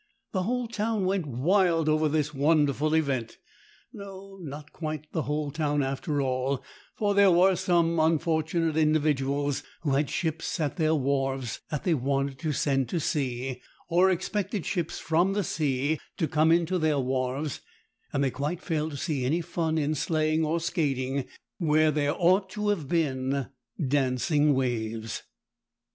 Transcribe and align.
The 0.31 0.41
whole 0.41 0.67
town 0.67 1.05
went 1.05 1.27
wild 1.27 1.87
over 1.87 2.09
this 2.09 2.33
wonderful 2.33 2.95
event. 2.95 3.37
No—not 3.93 4.73
quite 4.73 5.05
the 5.13 5.21
whole 5.21 5.51
town, 5.51 5.83
after 5.83 6.19
all, 6.23 6.63
for 6.95 7.13
there 7.13 7.29
were 7.29 7.55
some 7.55 7.99
unfortunate 7.99 8.75
individuals 8.75 9.61
who 9.81 9.91
had 9.91 10.09
ships 10.09 10.59
at 10.59 10.77
their 10.77 10.95
wharves 10.95 11.59
that 11.69 11.83
they 11.83 11.93
wanted 11.93 12.39
to 12.39 12.51
send 12.51 12.89
to 12.89 12.99
sea, 12.99 13.61
or 13.89 14.09
expected 14.09 14.65
ships 14.65 14.97
from 14.97 15.33
the 15.33 15.43
sea 15.43 15.99
to 16.17 16.27
come 16.27 16.51
in 16.51 16.65
to 16.65 16.79
their 16.79 16.97
wharves, 16.99 17.61
and 18.11 18.23
they 18.23 18.31
quite 18.31 18.63
failed 18.63 18.89
to 18.93 18.97
see 18.97 19.23
any 19.23 19.41
fun 19.41 19.77
in 19.77 19.93
sleighing 19.93 20.43
or 20.43 20.59
skating 20.59 21.25
where 21.59 21.91
there 21.91 22.15
ought 22.15 22.49
to 22.49 22.69
have 22.69 22.87
been 22.89 23.49
dancing 23.87 24.55
waves. 24.55 25.21